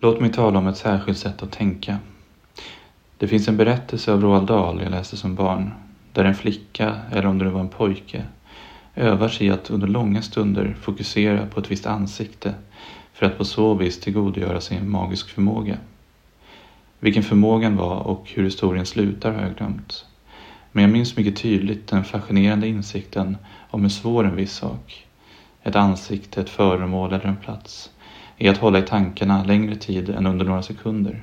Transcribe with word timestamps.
Låt 0.00 0.20
mig 0.20 0.32
tala 0.32 0.58
om 0.58 0.66
ett 0.66 0.76
särskilt 0.76 1.18
sätt 1.18 1.42
att 1.42 1.52
tänka. 1.52 1.98
Det 3.18 3.28
finns 3.28 3.48
en 3.48 3.56
berättelse 3.56 4.12
av 4.12 4.22
Roald 4.22 4.46
Dahl 4.46 4.80
jag 4.82 4.90
läste 4.90 5.16
som 5.16 5.34
barn, 5.34 5.70
där 6.12 6.24
en 6.24 6.34
flicka, 6.34 6.96
eller 7.12 7.26
om 7.26 7.38
det 7.38 7.50
var 7.50 7.60
en 7.60 7.68
pojke, 7.68 8.24
övar 8.94 9.28
sig 9.28 9.50
att 9.50 9.70
under 9.70 9.86
långa 9.86 10.22
stunder 10.22 10.76
fokusera 10.80 11.46
på 11.46 11.60
ett 11.60 11.70
visst 11.70 11.86
ansikte 11.86 12.54
för 13.12 13.26
att 13.26 13.38
på 13.38 13.44
så 13.44 13.74
vis 13.74 14.00
tillgodogöra 14.00 14.60
sig 14.60 14.76
en 14.76 14.90
magisk 14.90 15.28
förmåga. 15.30 15.76
Vilken 17.00 17.22
förmågan 17.22 17.76
var 17.76 18.00
och 18.00 18.30
hur 18.34 18.44
historien 18.44 18.86
slutar 18.86 19.32
har 19.32 19.42
jag 19.42 19.56
glömt. 19.56 20.06
Men 20.72 20.82
jag 20.82 20.90
minns 20.92 21.16
mycket 21.16 21.36
tydligt 21.36 21.88
den 21.88 22.04
fascinerande 22.04 22.68
insikten 22.68 23.36
om 23.70 23.82
hur 23.82 23.88
svår 23.88 24.24
en 24.24 24.36
viss 24.36 24.52
sak, 24.52 25.06
ett 25.62 25.76
ansikte, 25.76 26.40
ett 26.40 26.50
föremål 26.50 27.12
eller 27.12 27.26
en 27.26 27.36
plats, 27.36 27.90
är 28.38 28.50
att 28.50 28.58
hålla 28.58 28.78
i 28.78 28.82
tankarna 28.82 29.44
längre 29.44 29.76
tid 29.76 30.10
än 30.10 30.26
under 30.26 30.44
några 30.44 30.62
sekunder. 30.62 31.22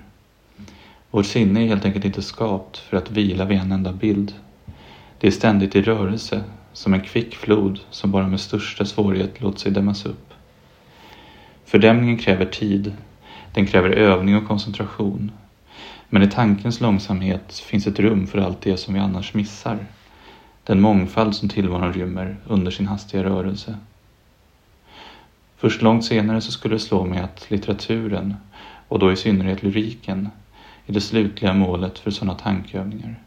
Vårt 1.11 1.25
sinne 1.25 1.63
är 1.63 1.67
helt 1.67 1.85
enkelt 1.85 2.05
inte 2.05 2.21
skapt 2.21 2.77
för 2.77 2.97
att 2.97 3.11
vila 3.11 3.45
vid 3.45 3.57
en 3.59 3.71
enda 3.71 3.93
bild. 3.93 4.33
Det 5.19 5.27
är 5.27 5.31
ständigt 5.31 5.75
i 5.75 5.81
rörelse, 5.81 6.43
som 6.73 6.93
en 6.93 7.01
kvick 7.01 7.35
flod 7.35 7.79
som 7.89 8.11
bara 8.11 8.27
med 8.27 8.39
största 8.39 8.85
svårighet 8.85 9.41
låter 9.41 9.59
sig 9.59 9.71
dämmas 9.71 10.05
upp. 10.05 10.33
Fördämningen 11.65 12.17
kräver 12.17 12.45
tid, 12.45 12.93
den 13.53 13.67
kräver 13.67 13.89
övning 13.89 14.35
och 14.35 14.47
koncentration. 14.47 15.31
Men 16.09 16.23
i 16.23 16.31
tankens 16.31 16.81
långsamhet 16.81 17.53
finns 17.53 17.87
ett 17.87 17.99
rum 17.99 18.27
för 18.27 18.37
allt 18.37 18.61
det 18.61 18.77
som 18.77 18.93
vi 18.93 18.99
annars 18.99 19.33
missar. 19.33 19.77
Den 20.63 20.81
mångfald 20.81 21.35
som 21.35 21.49
tillvaron 21.49 21.93
rymmer 21.93 22.37
under 22.47 22.71
sin 22.71 22.87
hastiga 22.87 23.23
rörelse. 23.23 23.77
Först 25.57 25.81
långt 25.81 26.05
senare 26.05 26.41
så 26.41 26.51
skulle 26.51 26.75
det 26.75 26.79
slå 26.79 27.05
mig 27.05 27.19
att 27.19 27.51
litteraturen, 27.51 28.35
och 28.87 28.99
då 28.99 29.11
i 29.11 29.15
synnerhet 29.15 29.63
lyriken, 29.63 30.29
är 30.85 30.93
det 30.93 31.01
slutliga 31.01 31.53
målet 31.53 31.99
för 31.99 32.11
sådana 32.11 32.33
tankeövningar. 32.33 33.19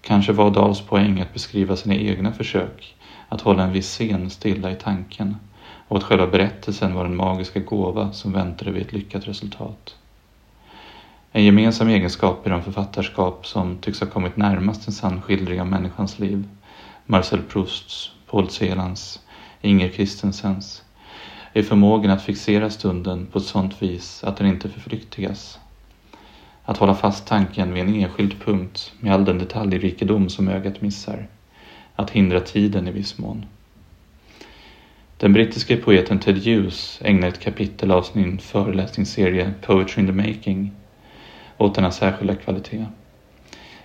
Kanske 0.00 0.32
var 0.32 0.50
Dahls 0.50 0.80
poäng 0.80 1.20
att 1.20 1.32
beskriva 1.32 1.76
sina 1.76 1.94
egna 1.94 2.32
försök 2.32 2.96
att 3.28 3.40
hålla 3.40 3.62
en 3.62 3.72
viss 3.72 3.88
scen 3.88 4.30
stilla 4.30 4.70
i 4.70 4.74
tanken 4.74 5.36
och 5.88 5.96
att 5.96 6.04
själva 6.04 6.26
berättelsen 6.26 6.94
var 6.94 7.04
den 7.04 7.16
magiska 7.16 7.60
gåva 7.60 8.12
som 8.12 8.32
väntade 8.32 8.70
vid 8.70 8.82
ett 8.82 8.92
lyckat 8.92 9.28
resultat. 9.28 9.96
En 11.32 11.44
gemensam 11.44 11.88
egenskap 11.88 12.46
i 12.46 12.50
de 12.50 12.62
författarskap 12.62 13.46
som 13.46 13.78
tycks 13.78 14.00
ha 14.00 14.06
kommit 14.06 14.36
närmast 14.36 14.86
en 14.86 14.92
sann 14.92 15.22
skildring 15.22 15.60
av 15.60 15.66
människans 15.66 16.18
liv, 16.18 16.48
Marcel 17.06 17.42
Prousts, 17.42 18.10
Paul 18.30 18.50
Celans, 18.50 19.20
Inger 19.60 19.88
Christensens, 19.88 20.82
är 21.52 21.62
förmågan 21.62 22.10
att 22.10 22.22
fixera 22.22 22.70
stunden 22.70 23.26
på 23.26 23.38
ett 23.38 23.44
sådant 23.44 23.82
vis 23.82 24.24
att 24.24 24.36
den 24.36 24.46
inte 24.46 24.68
förflyktigas. 24.68 25.58
Att 26.64 26.76
hålla 26.76 26.94
fast 26.94 27.26
tanken 27.26 27.74
vid 27.74 27.82
en 27.82 27.94
enskild 27.94 28.40
punkt 28.44 28.92
med 29.00 29.14
all 29.14 29.24
den 29.24 29.38
detaljrikedom 29.38 30.28
som 30.28 30.48
ögat 30.48 30.80
missar. 30.80 31.26
Att 31.96 32.10
hindra 32.10 32.40
tiden 32.40 32.88
i 32.88 32.90
viss 32.90 33.18
mån. 33.18 33.46
Den 35.16 35.32
brittiske 35.32 35.76
poeten 35.76 36.18
Ted 36.18 36.44
Hughes 36.44 36.98
ägnar 37.04 37.28
ett 37.28 37.40
kapitel 37.40 37.90
av 37.90 38.02
sin 38.02 38.38
föreläsningsserie 38.38 39.52
Poetry 39.62 40.02
in 40.02 40.06
the 40.06 40.12
Making 40.12 40.72
åt 41.58 41.74
denna 41.74 41.90
särskilda 41.90 42.34
kvalitet. 42.34 42.86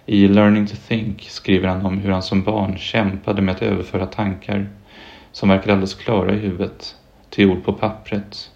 I 0.06 0.28
Learning 0.28 0.68
to 0.68 0.76
Think 0.88 1.22
skriver 1.22 1.68
han 1.68 1.86
om 1.86 1.98
hur 1.98 2.12
han 2.12 2.24
som 2.24 2.44
barn 2.44 2.78
kämpade 2.78 3.42
med 3.42 3.56
att 3.56 3.62
överföra 3.62 4.06
tankar 4.06 4.70
som 5.32 5.50
verkar 5.50 5.72
alldeles 5.72 5.94
klara 5.94 6.34
i 6.34 6.38
huvudet 6.38 6.96
till 7.36 7.50
ord 7.50 7.64
på 7.64 7.74
pappret 7.74 8.52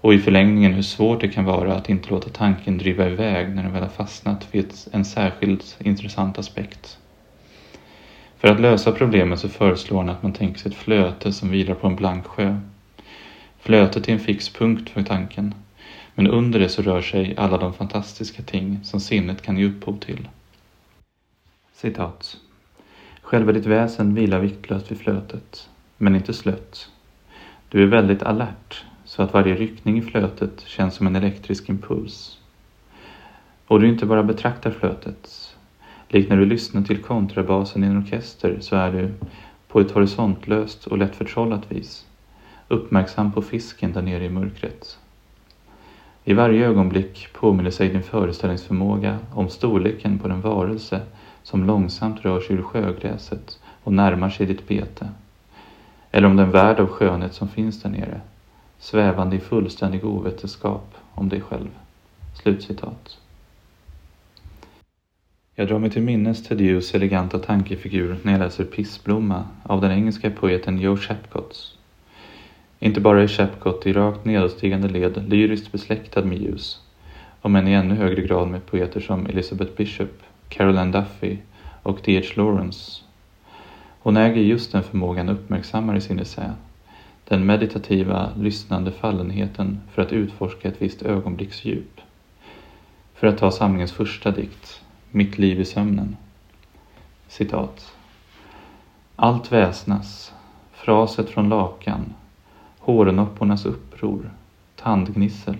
och 0.00 0.14
i 0.14 0.18
förlängningen 0.18 0.72
hur 0.72 0.82
svårt 0.82 1.20
det 1.20 1.28
kan 1.28 1.44
vara 1.44 1.74
att 1.74 1.88
inte 1.88 2.10
låta 2.10 2.30
tanken 2.30 2.78
driva 2.78 3.08
iväg 3.08 3.48
när 3.48 3.62
den 3.62 3.72
väl 3.72 3.82
har 3.82 3.88
fastnat 3.88 4.46
vid 4.54 4.72
en 4.92 5.04
särskilt 5.04 5.76
intressant 5.80 6.38
aspekt. 6.38 6.98
För 8.38 8.48
att 8.48 8.60
lösa 8.60 8.92
problemet 8.92 9.38
så 9.38 9.48
föreslår 9.48 9.98
han 9.98 10.08
att 10.08 10.22
man 10.22 10.32
tänker 10.32 10.60
sig 10.60 10.72
ett 10.72 10.78
flöte 10.78 11.32
som 11.32 11.50
vilar 11.50 11.74
på 11.74 11.86
en 11.86 11.96
blank 11.96 12.26
sjö. 12.26 12.60
Flötet 13.60 14.08
är 14.08 14.12
en 14.12 14.20
fix 14.20 14.48
punkt 14.48 14.90
för 14.90 15.02
tanken, 15.02 15.54
men 16.14 16.26
under 16.26 16.60
det 16.60 16.68
så 16.68 16.82
rör 16.82 17.02
sig 17.02 17.34
alla 17.36 17.58
de 17.58 17.72
fantastiska 17.72 18.42
ting 18.42 18.80
som 18.84 19.00
sinnet 19.00 19.42
kan 19.42 19.58
ge 19.58 19.64
upphov 19.64 19.98
till. 19.98 20.28
Citat. 21.74 22.36
Själva 23.22 23.52
ditt 23.52 23.66
väsen 23.66 24.14
vilar 24.14 24.38
viktlöst 24.40 24.90
vid 24.90 24.98
flötet, 24.98 25.68
men 25.96 26.16
inte 26.16 26.34
slött. 26.34 26.88
Du 27.70 27.82
är 27.82 27.86
väldigt 27.86 28.22
alert, 28.22 28.84
så 29.04 29.22
att 29.22 29.32
varje 29.32 29.54
ryckning 29.54 29.98
i 29.98 30.02
flötet 30.02 30.60
känns 30.66 30.94
som 30.94 31.06
en 31.06 31.16
elektrisk 31.16 31.68
impuls. 31.68 32.38
Och 33.66 33.80
du 33.80 33.88
inte 33.88 34.06
bara 34.06 34.22
betraktar 34.22 34.70
flötet. 34.70 35.56
Likt 36.08 36.30
när 36.30 36.36
du 36.36 36.44
lyssnar 36.46 36.82
till 36.82 37.02
kontrabasen 37.02 37.84
i 37.84 37.86
en 37.86 37.98
orkester 37.98 38.56
så 38.60 38.76
är 38.76 38.92
du, 38.92 39.14
på 39.68 39.80
ett 39.80 39.90
horisontlöst 39.90 40.86
och 40.86 40.98
lätt 40.98 41.16
förtrollat 41.16 41.72
vis, 41.72 42.06
uppmärksam 42.68 43.32
på 43.32 43.42
fisken 43.42 43.92
där 43.92 44.02
nere 44.02 44.24
i 44.24 44.30
mörkret. 44.30 44.98
I 46.24 46.32
varje 46.32 46.66
ögonblick 46.66 47.28
påminner 47.32 47.70
sig 47.70 47.88
din 47.88 48.02
föreställningsförmåga 48.02 49.18
om 49.34 49.48
storleken 49.48 50.18
på 50.18 50.28
den 50.28 50.40
varelse 50.40 51.00
som 51.42 51.64
långsamt 51.64 52.24
rör 52.24 52.40
sig 52.40 52.56
ur 52.56 52.62
sjögräset 52.62 53.60
och 53.84 53.92
närmar 53.92 54.30
sig 54.30 54.46
ditt 54.46 54.68
bete. 54.68 55.08
Eller 56.10 56.26
om 56.26 56.36
den 56.36 56.50
värld 56.50 56.80
av 56.80 56.86
skönhet 56.86 57.34
som 57.34 57.48
finns 57.48 57.82
där 57.82 57.90
nere, 57.90 58.20
svävande 58.78 59.36
i 59.36 59.40
fullständig 59.40 60.04
ovetenskap 60.04 60.94
om 61.14 61.28
dig 61.28 61.40
själv. 61.40 61.70
Slutcitat. 62.42 63.18
Jag 65.54 65.68
drar 65.68 65.78
mig 65.78 65.90
till 65.90 66.02
minnes 66.02 66.44
Ted 66.44 66.60
Hughes 66.60 66.94
eleganta 66.94 67.38
tankefigur 67.38 68.18
när 68.22 68.32
jag 68.32 68.38
läser 68.38 68.64
Pissblomma 68.64 69.44
av 69.62 69.80
den 69.80 69.92
engelska 69.92 70.30
poeten 70.30 70.78
Joe 70.78 70.96
Chapcotts. 70.96 71.74
Inte 72.78 73.00
bara 73.00 73.22
är 73.22 73.26
Chapcott 73.26 73.86
i 73.86 73.92
rakt 73.92 74.24
nedåtstigande 74.24 74.88
led 74.88 75.28
lyriskt 75.28 75.72
besläktad 75.72 76.24
med 76.24 76.38
Hughes, 76.38 76.80
om 77.42 77.56
än 77.56 77.68
i 77.68 77.72
ännu 77.72 77.94
högre 77.94 78.22
grad 78.22 78.48
med 78.48 78.66
poeter 78.66 79.00
som 79.00 79.26
Elizabeth 79.26 79.72
Bishop, 79.76 80.22
Caroline 80.48 80.92
Duffy 80.92 81.36
och 81.82 82.00
D.H. 82.04 82.42
Lawrence. 82.42 83.07
Hon 84.08 84.16
äger 84.16 84.42
just 84.42 84.72
den 84.72 84.82
förmågan 84.82 85.28
uppmärksammar 85.28 85.96
i 85.96 86.00
sin 86.00 86.18
essä, 86.18 86.54
den 87.24 87.46
meditativa, 87.46 88.30
lyssnande 88.36 88.92
fallenheten 88.92 89.80
för 89.92 90.02
att 90.02 90.12
utforska 90.12 90.68
ett 90.68 90.82
visst 90.82 91.02
ögonblicks 91.02 91.64
djup. 91.64 92.00
För 93.14 93.26
att 93.26 93.38
ta 93.38 93.50
samlingens 93.50 93.92
första 93.92 94.30
dikt, 94.30 94.82
Mitt 95.10 95.38
liv 95.38 95.60
i 95.60 95.64
sömnen. 95.64 96.16
Citat. 97.26 97.92
Allt 99.16 99.52
väsnas, 99.52 100.32
fraset 100.72 101.30
från 101.30 101.48
lakan, 101.48 102.14
hårnoppornas 102.78 103.66
uppror, 103.66 104.30
tandgnissel. 104.76 105.56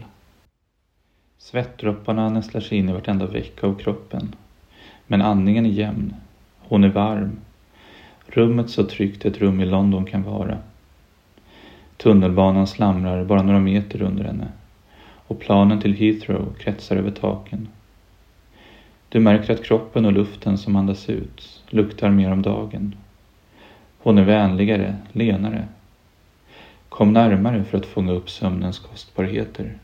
Svettdropparna 1.38 2.28
nästlar 2.28 2.60
sig 2.60 2.78
in 2.78 2.88
i 2.88 2.92
vartenda 2.92 3.26
veck 3.26 3.64
av 3.64 3.74
kroppen. 3.74 4.34
Men 5.06 5.22
andningen 5.22 5.66
är 5.66 5.70
jämn, 5.70 6.14
hon 6.58 6.84
är 6.84 6.88
varm. 6.88 7.40
Rummet 8.30 8.70
så 8.70 8.84
tryggt 8.84 9.24
ett 9.24 9.38
rum 9.38 9.60
i 9.60 9.66
London 9.66 10.06
kan 10.06 10.22
vara. 10.22 10.58
Tunnelbanan 11.96 12.66
slamrar 12.66 13.24
bara 13.24 13.42
några 13.42 13.60
meter 13.60 14.02
under 14.02 14.24
henne 14.24 14.48
och 15.26 15.40
planen 15.40 15.80
till 15.80 15.94
Heathrow 15.94 16.54
kretsar 16.58 16.96
över 16.96 17.10
taken. 17.10 17.68
Du 19.08 19.20
märker 19.20 19.54
att 19.54 19.64
kroppen 19.64 20.04
och 20.04 20.12
luften 20.12 20.58
som 20.58 20.76
andas 20.76 21.10
ut 21.10 21.62
luktar 21.68 22.10
mer 22.10 22.32
om 22.32 22.42
dagen. 22.42 22.94
Hon 23.98 24.18
är 24.18 24.24
vänligare, 24.24 24.96
lenare. 25.12 25.68
Kom 26.88 27.12
närmare 27.12 27.64
för 27.64 27.78
att 27.78 27.86
fånga 27.86 28.12
upp 28.12 28.30
sömnens 28.30 28.78
kostbarheter. 28.78 29.78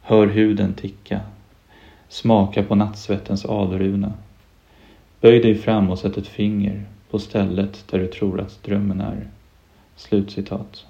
Hör 0.00 0.26
huden 0.26 0.74
ticka. 0.74 1.20
Smaka 2.08 2.62
på 2.62 2.74
nattsvettens 2.74 3.44
alruna. 3.44 4.12
Böj 5.20 5.40
dig 5.40 5.54
fram 5.54 5.90
och 5.90 5.98
sätt 5.98 6.16
ett 6.16 6.28
finger 6.28 6.84
på 7.12 7.18
stället 7.18 7.84
där 7.90 7.98
du 7.98 8.06
tror 8.06 8.40
att 8.40 8.62
drömmen 8.62 9.00
är. 9.00 9.28
Slutcitat. 9.96 10.86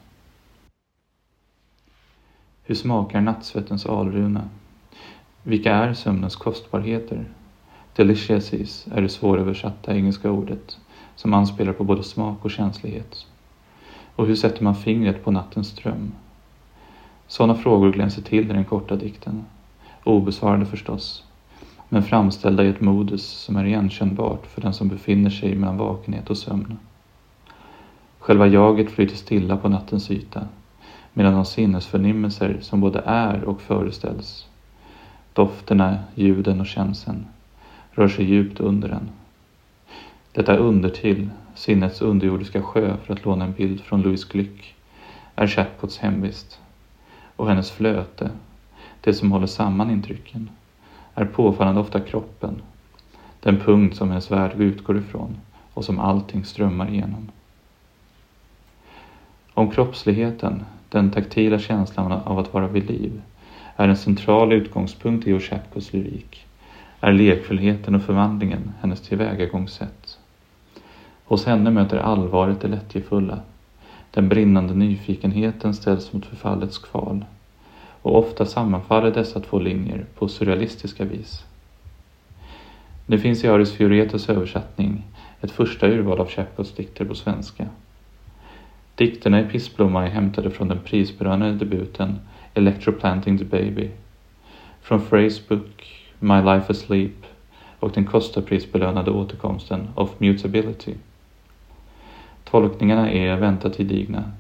Hur 2.65 2.75
smakar 2.75 3.21
nattsvettens 3.21 3.87
alruna? 3.87 4.49
Vilka 5.43 5.73
är 5.75 5.95
sömnens 5.95 6.37
kostbarheter? 6.37 7.25
Deliciouses 7.97 8.87
är 8.93 9.03
det 9.03 9.09
svåröversatta 9.09 9.95
engelska 9.95 10.31
ordet 10.31 10.79
som 11.17 11.35
anspelar 11.35 11.73
på 11.73 11.85
både 11.85 12.03
smak 12.03 12.45
och 12.45 12.51
känslighet. 12.51 13.27
Och 14.17 14.27
hur 14.27 14.37
sätter 14.37 14.65
man 14.65 14.77
fingret 14.77 15.25
på 15.25 15.31
nattens 15.31 15.73
dröm? 15.77 16.13
Sådana 17.27 17.55
frågor 17.55 17.93
glänser 17.93 18.23
till 18.23 18.51
i 18.51 18.53
den 18.53 18.65
korta 18.65 18.97
dikten. 18.97 19.45
Obesvarade 20.05 20.67
förstås, 20.67 21.25
men 21.93 22.03
framställda 22.03 22.65
i 22.65 22.69
ett 22.69 22.81
modus 22.81 23.27
som 23.27 23.57
är 23.57 23.65
igenkännbart 23.65 24.47
för 24.47 24.61
den 24.61 24.75
som 24.75 24.89
befinner 24.89 25.31
sig 25.31 25.55
mellan 25.55 25.77
vakenhet 25.77 26.31
och 26.31 26.39
sömn. 26.39 26.79
Själva 28.19 28.47
jaget 28.47 28.91
flyter 28.91 29.17
stilla 29.17 29.57
på 29.57 29.69
nattens 29.69 30.11
yta, 30.11 30.49
medan 31.13 31.35
de 31.35 31.45
sinnesförnimmelser 31.45 32.59
som 32.61 32.81
både 32.81 33.03
är 33.07 33.45
och 33.45 33.61
föreställs, 33.61 34.47
dofterna, 35.33 35.99
ljuden 36.15 36.61
och 36.61 36.67
känslan, 36.67 37.27
rör 37.91 38.09
sig 38.09 38.25
djupt 38.25 38.61
under 38.61 38.89
den. 38.89 39.11
Detta 40.33 40.57
undertill, 40.57 41.31
sinnets 41.55 42.03
underjordiska 42.03 42.63
sjö 42.63 42.97
för 43.05 43.13
att 43.13 43.25
låna 43.25 43.45
en 43.45 43.53
bild 43.53 43.81
från 43.81 44.03
Louis 44.03 44.29
Glück, 44.29 44.75
är 45.37 45.47
Chapots 45.47 45.99
hemvist. 45.99 46.61
Och 47.37 47.49
hennes 47.49 47.71
flöte, 47.71 48.31
det 49.01 49.15
som 49.15 49.33
håller 49.33 49.47
samman 49.47 49.91
intrycken, 49.91 50.51
är 51.15 51.25
påfallande 51.25 51.81
ofta 51.81 52.01
kroppen, 52.01 52.63
den 53.41 53.61
punkt 53.61 53.97
som 53.97 54.09
hennes 54.09 54.31
värld 54.31 54.53
utgår 54.61 54.99
ifrån 54.99 55.37
och 55.75 55.85
som 55.85 56.01
allting 56.01 56.45
strömmar 56.45 56.89
igenom. 56.91 57.31
Om 59.55 59.71
kroppsligheten, 59.71 60.65
den 60.89 61.11
taktila 61.11 61.59
känslan 61.59 62.13
av 62.13 62.39
att 62.39 62.55
vara 62.55 62.69
vid 62.69 62.91
liv, 62.91 63.23
är 63.77 63.89
en 63.89 63.97
central 63.97 64.53
utgångspunkt 64.53 65.27
i 65.27 65.35
Oshapkos 65.35 65.93
lyrik, 65.93 66.47
är 67.01 67.13
lekfullheten 67.13 67.95
och 67.95 68.03
förvandlingen 68.03 68.73
hennes 68.81 69.01
tillvägagångssätt. 69.01 70.19
Hos 71.25 71.47
henne 71.47 71.71
möter 71.71 71.99
allvaret 71.99 72.61
det 72.61 72.69
lättjefulla. 72.69 73.39
Den 74.11 74.29
brinnande 74.29 74.75
nyfikenheten 74.75 75.75
ställs 75.75 76.13
mot 76.13 76.27
förfallets 76.27 76.79
kval. 76.79 77.25
Och 78.03 78.19
ofta 78.19 78.47
sammanfaller 78.47 79.11
dessa 79.11 79.41
två 79.41 79.59
linjer 79.59 80.07
på 80.19 80.29
surrealistiska 80.29 81.05
vis. 81.05 81.45
Det 83.07 83.19
finns 83.19 83.45
i 83.45 83.49
Aris 83.49 83.73
Fioretos 83.73 84.29
översättning 84.29 85.03
ett 85.41 85.51
första 85.51 85.87
urval 85.87 86.21
av 86.21 86.29
Chapcots 86.29 86.75
dikter 86.75 87.05
på 87.05 87.15
svenska. 87.15 87.67
Dikterna 88.95 89.41
i 89.41 89.45
Pissblomma 89.45 90.07
är 90.07 90.11
hämtade 90.11 90.51
från 90.51 90.69
den 90.69 90.81
prisbelönade 90.85 91.55
debuten 91.55 92.19
Electroplanting 92.55 93.39
the 93.39 93.45
Baby, 93.45 93.91
från 94.83 95.01
Freys 95.01 95.49
bok 95.49 96.03
My 96.19 96.43
Life 96.43 96.67
Asleep 96.69 97.27
och 97.79 97.91
den 97.91 98.05
Costa-prisbelönade 98.05 99.11
återkomsten 99.11 99.89
of 99.95 100.11
Mutability. 100.21 100.95
Tolkningarna 102.45 103.11
är 103.11 103.37
väntat 103.37 103.77
gedigna, 103.77 104.33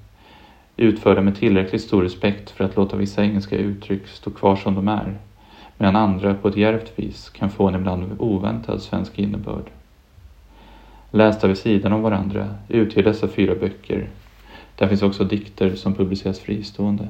utförda 0.76 1.20
med 1.20 1.36
tillräckligt 1.36 1.82
stor 1.82 2.02
respekt 2.02 2.50
för 2.50 2.64
att 2.64 2.76
låta 2.76 2.96
vissa 2.96 3.22
engelska 3.22 3.56
uttryck 3.56 4.06
stå 4.06 4.30
kvar 4.30 4.56
som 4.56 4.74
de 4.74 4.88
är, 4.88 5.18
medan 5.78 5.96
andra 5.96 6.34
på 6.34 6.48
ett 6.48 6.56
djärvt 6.56 6.92
vis 6.96 7.30
kan 7.30 7.50
få 7.50 7.68
en 7.68 7.74
ibland 7.74 8.16
oväntad 8.18 8.82
svensk 8.82 9.18
innebörd. 9.18 9.70
Lästa 11.10 11.48
vid 11.48 11.58
sidan 11.58 11.92
om 11.92 12.02
varandra 12.02 12.54
utgör 12.68 13.02
dessa 13.02 13.28
fyra 13.28 13.54
böcker, 13.54 14.08
där 14.76 14.88
finns 14.88 15.02
också 15.02 15.24
dikter 15.24 15.74
som 15.74 15.94
publiceras 15.94 16.40
fristående, 16.40 17.08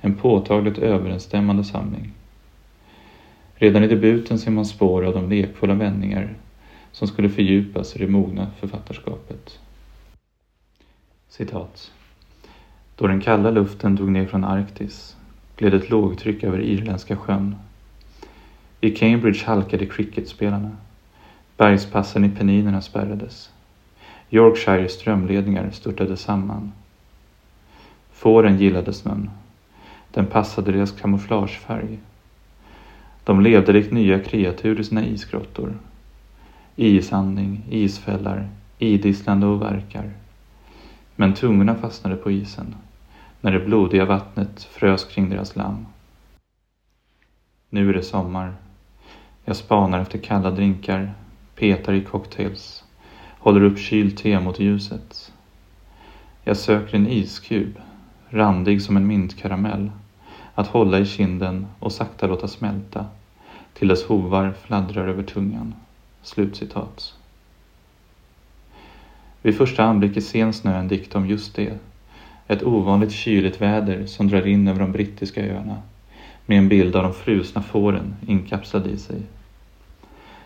en 0.00 0.14
påtagligt 0.14 0.78
överensstämmande 0.78 1.64
samling. 1.64 2.12
Redan 3.54 3.84
i 3.84 3.86
debuten 3.86 4.38
ser 4.38 4.50
man 4.50 4.66
spår 4.66 5.04
av 5.04 5.14
de 5.14 5.28
lekfulla 5.28 5.74
vändningar 5.74 6.34
som 6.92 7.08
skulle 7.08 7.28
fördjupas 7.28 7.96
i 7.96 7.98
det 7.98 8.08
mogna 8.08 8.50
författarskapet. 8.60 9.58
Citat. 11.28 11.92
Då 13.02 13.08
den 13.08 13.20
kalla 13.20 13.50
luften 13.50 13.94
drog 13.94 14.10
ner 14.10 14.26
från 14.26 14.44
Arktis 14.44 15.16
gled 15.56 15.74
ett 15.74 15.90
lågtryck 15.90 16.44
över 16.44 16.60
Irländska 16.60 17.16
sjön. 17.16 17.56
I 18.80 18.90
Cambridge 18.90 19.44
halkade 19.46 19.86
cricketspelarna. 19.86 20.70
Bergspassen 21.56 22.24
i 22.24 22.28
Penninerna 22.28 22.80
spärrades. 22.80 23.50
Yorkshires 24.30 24.92
strömledningar 24.92 25.70
störtade 25.70 26.16
samman. 26.16 26.72
Fåren 28.12 28.58
gillade 28.58 28.92
snön. 28.92 29.30
Den 30.10 30.26
passade 30.26 30.72
deras 30.72 30.92
kamouflagefärg. 30.92 31.98
De 33.24 33.40
levde 33.40 33.72
likt 33.72 33.92
nya 33.92 34.18
kreatur 34.18 34.80
i 34.80 34.84
sina 34.84 35.04
isgrottor. 35.04 35.74
Isandning, 36.76 37.64
isfällar, 37.70 38.48
idisslande 38.78 39.46
och 39.46 39.62
verkar. 39.62 40.10
Men 41.16 41.34
tungorna 41.34 41.74
fastnade 41.74 42.16
på 42.16 42.30
isen 42.30 42.74
när 43.42 43.52
det 43.52 43.60
blodiga 43.60 44.04
vattnet 44.04 44.64
frös 44.64 45.04
kring 45.04 45.30
deras 45.30 45.56
lamm. 45.56 45.86
Nu 47.70 47.88
är 47.88 47.94
det 47.94 48.02
sommar. 48.02 48.54
Jag 49.44 49.56
spanar 49.56 50.00
efter 50.00 50.18
kalla 50.18 50.50
drinkar, 50.50 51.14
petar 51.54 51.92
i 51.92 52.04
cocktails, 52.04 52.84
håller 53.38 53.62
upp 53.62 53.78
kylt 53.78 54.18
te 54.18 54.40
mot 54.40 54.60
ljuset. 54.60 55.32
Jag 56.44 56.56
söker 56.56 56.96
en 56.96 57.06
iskub, 57.06 57.78
randig 58.28 58.82
som 58.82 58.96
en 58.96 59.06
mintkaramell, 59.06 59.90
att 60.54 60.66
hålla 60.66 60.98
i 60.98 61.06
kinden 61.06 61.66
och 61.78 61.92
sakta 61.92 62.26
låta 62.26 62.48
smälta 62.48 63.06
till 63.74 63.88
dess 63.88 64.04
hovar 64.04 64.52
fladdrar 64.52 65.08
över 65.08 65.22
tungan. 65.22 65.74
Slutcitat. 66.22 67.14
Vid 69.42 69.56
första 69.56 69.84
anblick 69.84 70.16
är 70.16 70.20
Sen 70.20 70.52
snö 70.52 70.78
en 70.78 70.88
dikt 70.88 71.14
om 71.14 71.26
just 71.26 71.54
det. 71.54 71.78
Ett 72.46 72.62
ovanligt 72.62 73.12
kyligt 73.12 73.60
väder 73.60 74.06
som 74.06 74.28
drar 74.28 74.46
in 74.46 74.68
över 74.68 74.80
de 74.80 74.92
brittiska 74.92 75.46
öarna 75.46 75.82
med 76.46 76.58
en 76.58 76.68
bild 76.68 76.96
av 76.96 77.02
de 77.02 77.14
frusna 77.14 77.62
fåren 77.62 78.14
inkapslade 78.26 78.90
i 78.90 78.98
sig. 78.98 79.22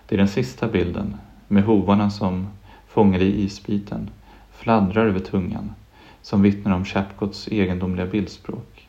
Det 0.07 0.15
är 0.15 0.19
den 0.19 0.29
sista 0.29 0.69
bilden, 0.69 1.17
med 1.49 1.65
hovarna 1.65 2.11
som, 2.11 2.49
fångade 2.89 3.25
i 3.25 3.43
isbiten, 3.45 4.11
fladdrar 4.53 5.07
över 5.07 5.21
tungan, 5.21 5.73
som 6.23 6.43
vittnar 6.43 6.75
om 6.75 6.85
Chapcots 6.85 7.49
egendomliga 7.49 8.07
bildspråk. 8.07 8.89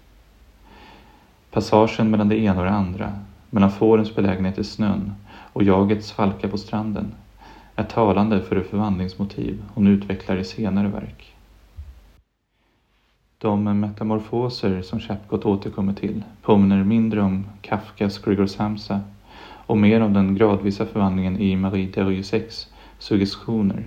Passagen 1.51 2.11
mellan 2.11 2.29
det 2.29 2.37
ena 2.37 2.59
och 2.59 2.65
det 2.65 2.71
andra, 2.71 3.19
mellan 3.49 3.71
fårens 3.71 4.15
belägenhet 4.15 4.57
i 4.57 4.63
snön 4.63 5.13
och 5.53 5.63
jagets 5.63 6.11
falka 6.11 6.47
på 6.47 6.57
stranden, 6.57 7.11
är 7.75 7.83
talande 7.83 8.41
för 8.41 8.55
det 8.55 8.63
förvandlingsmotiv 8.63 9.63
hon 9.73 9.87
utvecklar 9.87 10.37
i 10.37 10.43
senare 10.43 10.87
verk. 10.87 11.36
De 13.39 13.79
metamorfoser 13.79 14.81
som 14.81 14.99
Chapcot 14.99 15.45
återkommer 15.45 15.93
till 15.93 16.23
påminner 16.41 16.83
mindre 16.83 17.21
om 17.21 17.45
Kafkas 17.61 18.17
Grigor 18.17 18.45
Samsa 18.45 19.01
och 19.41 19.77
mer 19.77 20.01
om 20.01 20.13
den 20.13 20.35
gradvisa 20.35 20.85
förvandlingen 20.85 21.37
i 21.37 21.55
Marie 21.55 21.87
Derieux 21.87 22.67
suggestioner, 22.99 23.83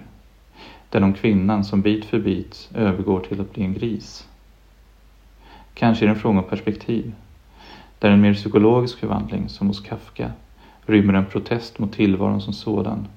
den 0.90 1.04
om 1.04 1.12
kvinnan 1.12 1.64
som 1.64 1.82
bit 1.82 2.04
för 2.04 2.18
bit 2.18 2.70
övergår 2.74 3.20
till 3.20 3.40
att 3.40 3.52
bli 3.52 3.62
en 3.62 3.74
gris. 3.74 4.28
Kanske 5.74 6.04
är 6.04 6.06
det 6.06 6.12
en 6.12 6.20
fråga 6.20 6.38
om 6.38 6.44
perspektiv, 6.44 7.12
där 7.98 8.10
en 8.10 8.20
mer 8.20 8.34
psykologisk 8.34 8.98
förvandling, 8.98 9.48
som 9.48 9.66
hos 9.66 9.80
Kafka, 9.80 10.32
rymmer 10.86 11.14
en 11.14 11.26
protest 11.26 11.78
mot 11.78 11.92
tillvaron 11.92 12.40
som 12.40 12.52
sådan 12.52 13.08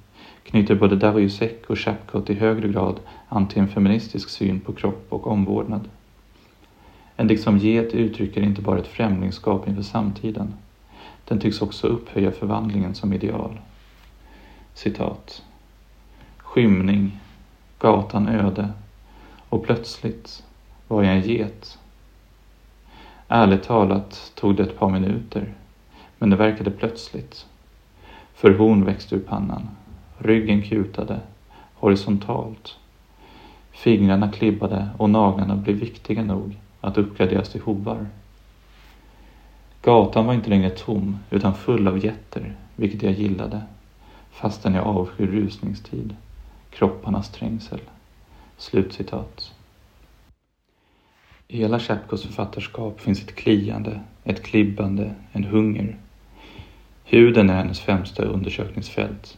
knyter 0.43 0.75
både 0.75 0.95
Darujusek 0.95 1.69
och 1.69 1.79
Chapcot 1.79 2.29
i 2.29 2.33
högre 2.33 2.67
grad 2.67 2.99
an 3.29 3.47
till 3.47 3.61
en 3.61 3.67
feministisk 3.67 4.29
syn 4.29 4.59
på 4.59 4.73
kropp 4.73 5.05
och 5.09 5.27
omvårdnad. 5.27 5.89
En 7.15 7.27
dikt 7.27 7.43
som 7.43 7.58
Get 7.58 7.93
uttrycker 7.93 8.41
inte 8.41 8.62
bara 8.62 8.79
ett 8.79 8.88
främlingskap 8.88 9.67
inför 9.67 9.82
samtiden. 9.82 10.53
Den 11.25 11.39
tycks 11.39 11.62
också 11.62 11.88
upphöja 11.88 12.32
förvandlingen 12.32 12.96
som 12.96 13.13
ideal. 13.13 13.60
Citat. 14.74 15.43
Skymning, 16.38 17.20
gatan 17.79 18.27
öde 18.27 18.70
och 19.50 19.63
plötsligt 19.65 20.43
var 20.88 21.03
jag 21.03 21.15
en 21.15 21.22
get. 21.22 21.77
Ärligt 23.27 23.63
talat 23.63 24.32
tog 24.36 24.55
det 24.55 24.63
ett 24.63 24.79
par 24.79 24.89
minuter, 24.89 25.53
men 26.17 26.29
det 26.29 26.36
verkade 26.36 26.72
plötsligt. 26.72 27.46
För 28.34 28.51
horn 28.51 28.86
växte 28.86 29.15
ur 29.15 29.20
pannan 29.20 29.70
Ryggen 30.17 30.62
kutade, 30.62 31.20
horisontalt. 31.74 32.77
Fingrarna 33.72 34.32
klibbade 34.32 34.89
och 34.98 35.10
naglarna 35.10 35.55
blev 35.55 35.75
viktiga 35.75 36.24
nog 36.24 36.55
att 36.83 36.97
uppgraderas 36.97 37.49
till 37.49 37.61
hovar. 37.61 38.07
Gatan 39.81 40.25
var 40.25 40.33
inte 40.33 40.49
längre 40.49 40.69
tom 40.69 41.17
utan 41.29 41.55
full 41.55 41.87
av 41.87 42.05
jätter, 42.05 42.55
vilket 42.75 43.03
jag 43.03 43.13
gillade, 43.13 43.61
fastän 44.31 44.73
jag 44.73 44.87
avskyr 44.87 45.27
rusningstid, 45.27 46.15
kropparnas 46.69 47.31
trängsel. 47.31 47.79
Slutcitat. 48.57 49.53
I 51.47 51.57
hela 51.57 51.79
Chapkos 51.79 52.23
författarskap 52.23 53.01
finns 53.01 53.23
ett 53.23 53.35
kliande, 53.35 54.01
ett 54.23 54.43
klibbande, 54.43 55.15
en 55.31 55.43
hunger. 55.43 55.97
Huden 57.03 57.49
är 57.49 57.55
hennes 57.55 57.79
främsta 57.79 58.23
undersökningsfält 58.23 59.37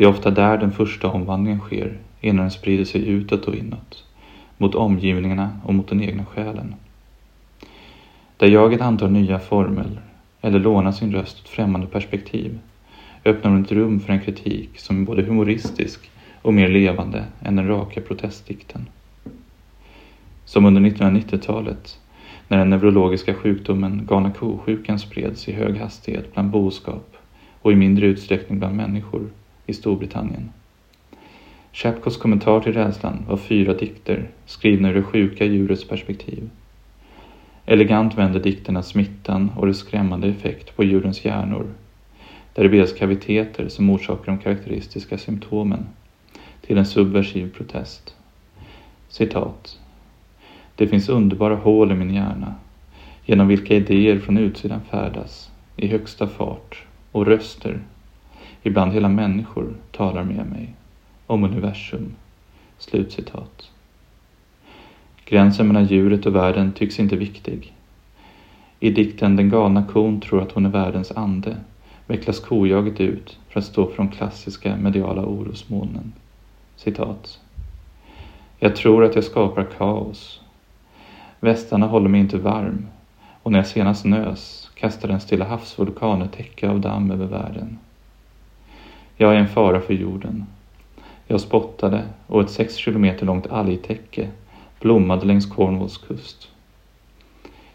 det 0.00 0.04
är 0.04 0.08
ofta 0.08 0.30
där 0.30 0.58
den 0.58 0.72
första 0.72 1.08
omvandlingen 1.08 1.60
sker 1.60 1.98
innan 2.20 2.44
den 2.44 2.50
sprider 2.50 2.84
sig 2.84 3.08
utåt 3.08 3.44
och 3.44 3.54
inåt, 3.54 4.04
mot 4.60 4.74
omgivningarna 4.74 5.50
och 5.64 5.74
mot 5.74 5.88
den 5.88 6.02
egna 6.02 6.24
själen. 6.24 6.74
Där 8.36 8.46
jaget 8.46 8.80
antar 8.80 9.08
nya 9.08 9.38
former 9.38 10.00
eller 10.40 10.58
lånar 10.58 10.92
sin 10.92 11.12
röst 11.12 11.38
ett 11.38 11.48
främmande 11.48 11.86
perspektiv 11.86 12.58
öppnar 13.24 13.50
hon 13.50 13.62
ett 13.62 13.72
rum 13.72 14.00
för 14.00 14.12
en 14.12 14.20
kritik 14.20 14.78
som 14.78 15.02
är 15.02 15.06
både 15.06 15.22
humoristisk 15.22 16.10
och 16.42 16.54
mer 16.54 16.68
levande 16.68 17.24
än 17.42 17.56
den 17.56 17.68
raka 17.68 18.00
protestdikten. 18.00 18.86
Som 20.44 20.64
under 20.64 20.80
1990-talet 20.80 21.98
när 22.48 22.58
den 22.58 22.70
neurologiska 22.70 23.34
sjukdomen 23.34 24.06
galna 24.06 24.30
ko-sjukan 24.30 24.98
spreds 24.98 25.48
i 25.48 25.52
hög 25.52 25.76
hastighet 25.76 26.34
bland 26.34 26.50
boskap 26.50 27.16
och 27.62 27.72
i 27.72 27.76
mindre 27.76 28.06
utsträckning 28.06 28.58
bland 28.58 28.76
människor 28.76 29.30
i 29.66 29.72
Storbritannien. 29.72 30.50
Chapkos 31.72 32.16
kommentar 32.16 32.60
till 32.60 32.72
rädslan 32.72 33.24
var 33.28 33.36
fyra 33.36 33.74
dikter 33.74 34.28
skrivna 34.46 34.90
ur 34.90 34.94
det 34.94 35.02
sjuka 35.02 35.44
djurets 35.44 35.88
perspektiv. 35.88 36.50
Elegant 37.66 38.18
vänder 38.18 38.40
dikterna 38.40 38.82
smittan 38.82 39.50
och 39.56 39.66
dess 39.66 39.78
skrämmande 39.78 40.28
effekt 40.28 40.76
på 40.76 40.84
djurens 40.84 41.24
hjärnor, 41.24 41.66
där 42.54 42.62
det 42.62 42.68
bildas 42.68 42.92
kaviteter 42.92 43.68
som 43.68 43.90
orsakar 43.90 44.32
de 44.32 44.38
karaktäristiska 44.38 45.18
symptomen, 45.18 45.86
till 46.60 46.78
en 46.78 46.86
subversiv 46.86 47.52
protest. 47.54 48.14
Citat. 49.08 49.78
Det 50.76 50.86
finns 50.86 51.08
underbara 51.08 51.54
hål 51.54 51.92
i 51.92 51.94
min 51.94 52.14
hjärna, 52.14 52.54
genom 53.24 53.48
vilka 53.48 53.74
idéer 53.74 54.18
från 54.18 54.38
utsidan 54.38 54.80
färdas, 54.90 55.50
i 55.76 55.86
högsta 55.86 56.26
fart, 56.26 56.84
och 57.12 57.26
röster, 57.26 57.80
ibland 58.62 58.92
hela 58.92 59.08
människor, 59.08 59.74
talar 59.92 60.24
med 60.24 60.46
mig 60.46 60.74
om 61.30 61.44
universum. 61.44 62.14
Slutcitat. 62.78 63.70
Gränsen 65.24 65.66
mellan 65.66 65.86
djuret 65.86 66.26
och 66.26 66.36
världen 66.36 66.72
tycks 66.72 67.00
inte 67.00 67.16
viktig. 67.16 67.72
I 68.80 68.90
dikten 68.90 69.36
Den 69.36 69.48
galna 69.48 69.84
kon 69.92 70.20
tror 70.20 70.42
att 70.42 70.52
hon 70.52 70.66
är 70.66 70.70
världens 70.70 71.12
ande 71.12 71.56
vecklas 72.06 72.40
kojaget 72.40 73.00
ut 73.00 73.38
för 73.48 73.60
att 73.60 73.66
stå 73.66 73.86
för 73.86 73.96
de 73.96 74.08
klassiska 74.08 74.76
mediala 74.76 75.24
orosmolnen. 75.24 76.12
Citat. 76.76 77.40
Jag 78.58 78.76
tror 78.76 79.04
att 79.04 79.14
jag 79.14 79.24
skapar 79.24 79.64
kaos. 79.78 80.40
Västarna 81.40 81.86
håller 81.86 82.08
mig 82.08 82.20
inte 82.20 82.38
varm 82.38 82.86
och 83.42 83.52
när 83.52 83.58
jag 83.58 83.66
senast 83.66 84.04
nös 84.04 84.70
kastade 84.74 85.12
en 85.12 85.20
Stilla 85.20 85.44
havsvulkan 85.44 86.22
ett 86.22 86.32
täcke 86.32 86.70
av 86.70 86.80
damm 86.80 87.10
över 87.10 87.26
världen. 87.26 87.78
Jag 89.16 89.34
är 89.34 89.38
en 89.38 89.48
fara 89.48 89.80
för 89.80 89.94
jorden. 89.94 90.46
Jag 91.30 91.40
spottade 91.40 92.04
och 92.26 92.40
ett 92.40 92.50
sex 92.50 92.76
kilometer 92.76 93.26
långt 93.26 93.46
algtäcke 93.46 94.28
blommade 94.80 95.26
längs 95.26 95.46
Cornwalls 95.46 95.98
kust. 95.98 96.48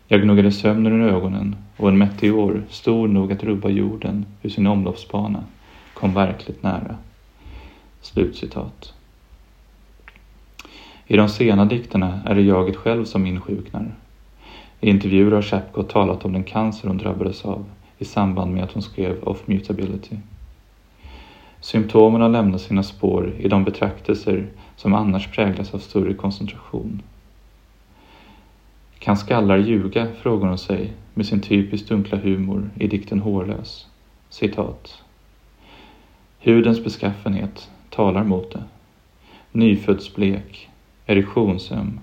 Jag 0.07 0.21
gnuggade 0.21 0.51
sömnen 0.51 1.01
ur 1.01 1.13
ögonen 1.13 1.55
och 1.77 1.89
en 1.89 1.97
meteor, 1.97 2.63
stor 2.69 3.07
nog 3.07 3.31
att 3.31 3.43
rubba 3.43 3.69
jorden 3.69 4.25
ur 4.41 4.49
sin 4.49 4.67
omloppsbana, 4.67 5.43
kom 5.93 6.13
verkligt 6.13 6.63
nära. 6.63 6.97
Slutcitat. 8.01 8.93
I 11.07 11.17
de 11.17 11.29
sena 11.29 11.65
dikterna 11.65 12.19
är 12.25 12.35
det 12.35 12.41
jaget 12.41 12.75
själv 12.75 13.05
som 13.05 13.25
insjuknar. 13.25 13.95
I 14.79 14.89
intervjuer 14.89 15.31
har 15.31 15.41
Chapcott 15.41 15.89
talat 15.89 16.25
om 16.25 16.33
den 16.33 16.43
cancer 16.43 16.87
hon 16.87 16.97
drabbades 16.97 17.45
av 17.45 17.65
i 17.97 18.05
samband 18.05 18.53
med 18.53 18.63
att 18.63 18.71
hon 18.71 18.83
skrev 18.83 19.23
Off 19.23 19.47
Mutability. 19.47 20.15
Symptomen 21.65 22.21
har 22.21 22.29
lämnat 22.29 22.61
sina 22.61 22.83
spår 22.83 23.33
i 23.39 23.47
de 23.47 23.63
betraktelser 23.63 24.47
som 24.75 24.93
annars 24.93 25.27
präglas 25.27 25.73
av 25.73 25.79
större 25.79 26.13
koncentration. 26.13 27.01
Kan 28.99 29.17
skallar 29.17 29.57
ljuga? 29.57 30.07
frågar 30.21 30.47
hon 30.47 30.57
sig 30.57 30.93
med 31.13 31.25
sin 31.25 31.41
typiskt 31.41 31.89
dunkla 31.89 32.17
humor 32.17 32.69
i 32.75 32.87
dikten 32.87 33.19
Hårlös. 33.19 33.87
Citat. 34.29 35.03
Hudens 36.39 36.83
beskaffenhet 36.83 37.69
talar 37.89 38.23
mot 38.23 38.51
det. 38.51 38.63
Nyföddsblek, 39.51 40.69
erektionsöm, 41.05 41.99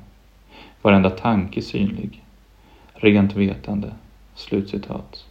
varenda 0.83 1.11
tanke 1.11 1.63
synlig, 1.63 2.25
rent 2.95 3.37
vetande. 3.37 3.93
Slutcitat. 4.35 5.27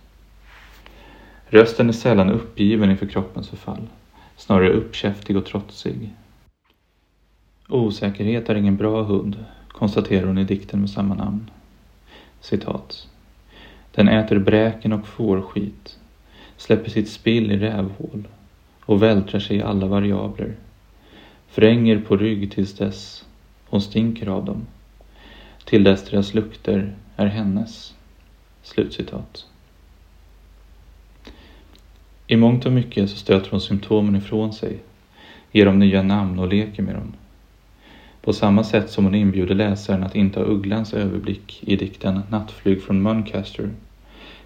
Rösten 1.45 1.89
är 1.89 1.93
sällan 1.93 2.29
uppgiven 2.29 2.91
inför 2.91 3.05
kroppens 3.05 3.49
förfall 3.49 3.87
snarare 4.41 4.69
uppkäftig 4.69 5.37
och 5.37 5.45
trotsig. 5.45 6.09
Osäkerhet 7.69 8.49
är 8.49 8.55
ingen 8.55 8.77
bra 8.77 9.03
hund, 9.03 9.45
konstaterar 9.67 10.27
hon 10.27 10.37
i 10.37 10.43
dikten 10.43 10.79
med 10.79 10.89
samma 10.89 11.15
namn. 11.15 11.49
Citat. 12.39 13.07
Den 13.91 14.07
äter 14.07 14.39
bräken 14.39 14.93
och 14.93 15.07
fårskit, 15.07 15.99
släpper 16.57 16.89
sitt 16.89 17.09
spill 17.09 17.51
i 17.51 17.57
rävhål 17.57 18.27
och 18.85 19.03
vältrar 19.03 19.39
sig 19.39 19.57
i 19.57 19.61
alla 19.61 19.87
variabler. 19.87 20.55
Fränger 21.47 21.99
på 21.99 22.17
rygg 22.17 22.51
tills 22.51 22.73
dess 22.73 23.25
hon 23.69 23.81
stinker 23.81 24.27
av 24.27 24.45
dem, 24.45 24.67
till 25.65 25.83
dess 25.83 26.09
deras 26.09 26.33
lukter 26.33 26.95
är 27.15 27.25
hennes. 27.25 27.93
Slutcitat. 28.63 29.45
I 32.31 32.35
mångt 32.35 32.65
och 32.65 32.71
mycket 32.71 33.09
så 33.09 33.17
stöter 33.17 33.51
hon 33.51 33.61
symptomen 33.61 34.15
ifrån 34.15 34.53
sig, 34.53 34.79
ger 35.51 35.65
dem 35.65 35.79
nya 35.79 36.03
namn 36.03 36.39
och 36.39 36.47
leker 36.47 36.83
med 36.83 36.95
dem. 36.95 37.13
På 38.21 38.33
samma 38.33 38.63
sätt 38.63 38.89
som 38.89 39.03
hon 39.03 39.15
inbjuder 39.15 39.55
läsaren 39.55 40.03
att 40.03 40.15
inta 40.15 40.43
Ugglans 40.43 40.93
överblick 40.93 41.63
i 41.63 41.75
dikten 41.75 42.21
Nattflyg 42.29 42.83
från 42.83 43.01
Muncaster 43.01 43.69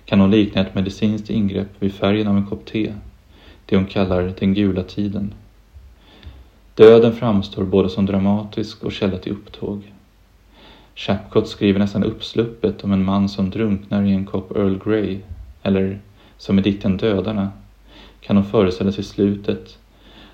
kan 0.05 0.19
hon 0.19 0.31
likna 0.31 0.61
ett 0.61 0.75
medicinskt 0.75 1.29
ingrepp 1.29 1.67
vid 1.79 1.93
färgen 1.93 2.27
av 2.27 2.37
en 2.37 2.45
kopp 2.45 2.65
te, 2.65 2.93
det 3.65 3.75
hon 3.75 3.85
kallar 3.85 4.33
den 4.39 4.53
gula 4.53 4.83
tiden. 4.83 5.33
Döden 6.75 7.13
framstår 7.13 7.63
både 7.63 7.89
som 7.89 8.05
dramatisk 8.05 8.83
och 8.83 8.91
källa 8.91 9.17
till 9.17 9.31
upptåg. 9.31 9.91
Chapcott 10.95 11.47
skriver 11.47 11.79
nästan 11.79 12.03
uppsluppet 12.03 12.83
om 12.83 12.91
en 12.91 13.05
man 13.05 13.29
som 13.29 13.49
drunknar 13.49 14.03
i 14.03 14.11
en 14.11 14.25
kopp 14.25 14.57
Earl 14.57 14.79
Grey, 14.85 15.19
eller 15.63 15.99
som 16.37 16.59
i 16.59 16.61
dikten 16.61 16.97
Dödarna 16.97 17.51
kan 18.25 18.35
hon 18.35 18.45
föreställa 18.45 18.91
sig 18.91 19.03
slutet 19.03 19.77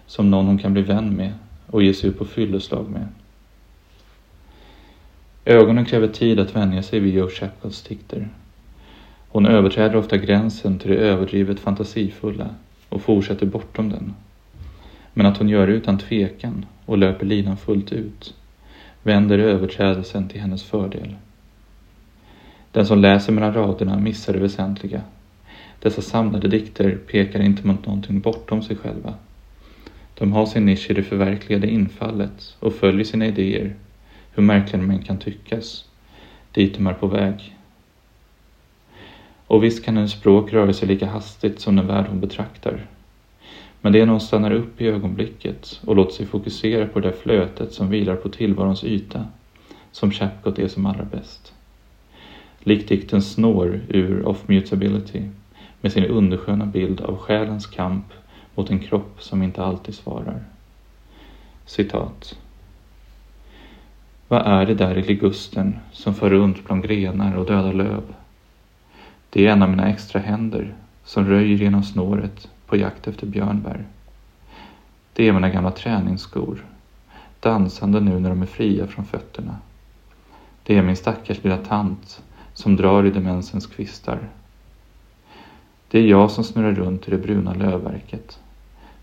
som 0.06 0.32
någon 0.32 0.46
hon 0.46 0.58
kan 0.58 0.74
bli 0.74 0.82
vän 0.82 1.16
med 1.16 1.34
och 1.68 1.84
ge 1.84 1.94
sig 1.94 2.10
ut 2.10 2.18
på 2.18 2.26
fylleslag 2.26 2.90
med. 2.90 3.08
Ögonen 5.46 5.86
kräver 5.86 6.08
tid 6.08 6.40
att 6.40 6.56
vänja 6.56 6.84
sig 6.84 7.00
vid 7.00 7.14
Joe 7.14 7.30
Chapels 7.30 7.82
dikter. 7.82 8.30
Hon 9.28 9.46
överträder 9.46 9.96
ofta 9.96 10.18
gränsen 10.18 10.80
till 10.80 10.92
det 10.92 10.98
överdrivet 10.98 11.60
fantasifulla 11.60 12.50
och 12.90 13.02
fortsätter 13.02 13.46
bortom 13.46 13.90
den. 13.90 14.14
Men 15.14 15.26
att 15.26 15.38
hon 15.38 15.50
gör 15.50 15.68
det 15.68 15.74
utan 15.74 15.98
tvekan 15.98 16.66
och 16.86 16.98
löper 16.98 17.26
linan 17.26 17.58
fullt 17.58 17.92
ut 17.92 18.34
vänder 19.04 19.40
överträdelsen 19.40 20.30
till 20.30 20.42
hennes 20.42 20.64
fördel. 20.64 21.16
Den 22.72 22.86
som 22.86 23.00
läser 23.00 23.34
mellan 23.34 23.54
raderna 23.54 23.98
missar 23.98 24.34
det 24.34 24.40
väsentliga 24.40 25.02
dessa 25.82 26.02
samlade 26.02 26.48
dikter 26.48 26.98
pekar 27.08 27.40
inte 27.40 27.68
mot 27.68 27.86
någonting 27.86 28.20
bortom 28.20 28.64
sig 28.64 28.76
själva. 28.76 29.14
De 30.14 30.34
har 30.34 30.46
sin 30.46 30.66
nisch 30.66 30.90
i 30.90 30.94
det 30.94 31.04
förverkligade 31.04 31.68
infallet 31.68 32.56
och 32.60 32.74
följer 32.74 33.06
sina 33.06 33.26
idéer, 33.26 33.76
hur 34.34 34.44
märkliga 34.44 34.82
de 34.82 34.92
än 34.92 35.04
kan 35.04 35.18
tyckas, 35.18 35.86
dit 36.52 36.78
de 36.78 36.88
är 36.88 36.94
på 36.94 37.08
väg. 37.08 37.56
Och 39.48 39.64
visst 39.64 39.86
kan 39.86 39.98
en 39.98 40.10
språk 40.10 40.54
röra 40.54 40.74
sig 40.74 40.88
lika 40.88 41.06
hastigt 41.06 41.60
som 41.60 41.76
den 41.76 41.88
värld 41.88 42.06
hon 42.10 42.20
betraktar. 42.20 42.86
Men 43.82 43.94
det 43.94 44.02
är 44.02 44.06
när 44.06 44.12
hon 44.12 44.22
stannar 44.22 44.52
upp 44.52 44.82
i 44.82 44.88
ögonblicket 44.88 45.82
och 45.86 45.96
låter 45.96 46.14
sig 46.14 46.26
fokusera 46.26 46.88
på 46.88 47.00
det 47.00 47.08
där 47.08 47.16
flötet 47.16 47.74
som 47.74 47.90
vilar 47.90 48.16
på 48.16 48.30
tillvarons 48.30 48.84
yta 48.84 49.26
som 49.92 50.12
Chapcott 50.12 50.60
är 50.60 50.68
som 50.68 50.86
allra 50.86 51.04
bäst. 51.04 51.54
Likt 52.60 52.90
dikten 52.90 53.22
Snår 53.22 53.82
ur 53.88 54.28
Off 54.28 54.48
Mutability 54.48 55.22
med 55.82 55.92
sin 55.92 56.06
undersköna 56.06 56.66
bild 56.66 57.02
av 57.02 57.18
själens 57.18 57.66
kamp 57.66 58.06
mot 58.56 58.70
en 58.70 58.80
kropp 58.80 59.16
som 59.24 59.44
inte 59.44 59.64
alltid 59.64 59.96
svarar. 59.96 60.44
Citat. 61.66 62.38
Vad 64.28 64.42
är 64.42 64.66
det 64.66 64.74
där 64.76 64.98
i 64.98 65.04
ligusten 65.04 65.80
som 65.92 66.14
för 66.14 66.30
runt 66.30 66.66
bland 66.66 66.84
grenar 66.84 67.36
och 67.36 67.46
döda 67.46 67.72
löv? 67.72 68.04
Det 69.30 69.48
är 69.48 69.52
en 69.52 69.64
av 69.64 69.70
mina 69.70 69.90
extra 69.90 70.20
händer 70.22 70.76
som 71.04 71.26
röjer 71.26 71.58
genom 71.58 71.84
snåret 71.84 72.50
på 72.68 72.78
jakt 72.78 73.08
efter 73.08 73.28
björnbär. 73.28 73.86
Det 75.14 75.28
är 75.28 75.34
mina 75.34 75.50
gamla 75.50 75.72
träningsskor, 75.72 76.66
dansande 77.40 78.00
nu 78.00 78.20
när 78.20 78.30
de 78.30 78.42
är 78.42 78.46
fria 78.46 78.88
från 78.88 79.06
fötterna. 79.06 79.58
Det 80.64 80.78
är 80.78 80.82
min 80.82 80.96
stackars 80.96 81.44
lilla 81.44 81.58
tant 81.58 82.24
som 82.54 82.76
drar 82.76 83.06
i 83.06 83.10
demensens 83.10 83.68
kvistar 83.68 84.20
det 85.92 86.00
är 86.00 86.04
jag 86.04 86.32
som 86.32 86.44
snurrar 86.44 86.74
runt 86.74 87.08
i 87.08 87.12
det 87.12 87.18
bruna 87.18 87.54
lövverket. 87.54 88.40